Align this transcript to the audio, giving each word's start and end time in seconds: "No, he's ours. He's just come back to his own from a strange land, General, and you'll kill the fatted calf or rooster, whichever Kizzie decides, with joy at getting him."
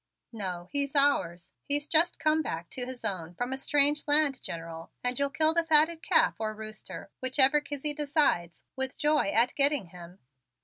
"No, 0.33 0.67
he's 0.71 0.95
ours. 0.95 1.51
He's 1.63 1.87
just 1.87 2.17
come 2.17 2.41
back 2.41 2.71
to 2.71 2.87
his 2.87 3.05
own 3.05 3.35
from 3.35 3.53
a 3.53 3.55
strange 3.57 4.07
land, 4.07 4.41
General, 4.41 4.89
and 5.03 5.19
you'll 5.19 5.29
kill 5.29 5.53
the 5.53 5.63
fatted 5.63 6.01
calf 6.01 6.37
or 6.39 6.55
rooster, 6.55 7.11
whichever 7.19 7.61
Kizzie 7.61 7.93
decides, 7.93 8.65
with 8.75 8.97
joy 8.97 9.27
at 9.29 9.53
getting 9.53 9.89
him." 9.89 10.17